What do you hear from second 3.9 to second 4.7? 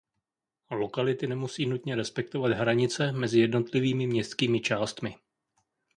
městskými